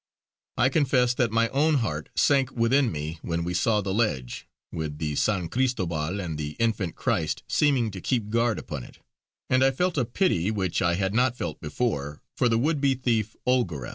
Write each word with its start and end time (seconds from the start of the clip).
I 0.57 0.69
confess 0.69 1.13
that 1.13 1.29
my 1.31 1.47
own 1.49 1.75
heart 1.75 2.09
sank 2.15 2.49
within 2.53 2.91
me 2.91 3.19
when 3.21 3.43
we 3.43 3.53
saw 3.53 3.81
the 3.81 3.93
ledge, 3.93 4.47
with 4.71 4.97
the 4.97 5.13
San 5.13 5.47
Cristobal 5.47 6.19
and 6.19 6.39
the 6.39 6.55
infant 6.57 6.95
Christ 6.95 7.43
seeming 7.47 7.91
to 7.91 8.01
keep 8.01 8.31
guard 8.31 8.57
upon 8.57 8.83
it; 8.83 8.97
and 9.47 9.63
I 9.63 9.69
felt 9.69 9.99
a 9.99 10.05
pity, 10.05 10.49
which 10.49 10.81
I 10.81 10.95
had 10.95 11.13
not 11.13 11.37
felt 11.37 11.61
before, 11.61 12.23
for 12.35 12.49
the 12.49 12.57
would 12.57 12.81
be 12.81 12.95
thief, 12.95 13.35
Olgaref. 13.45 13.89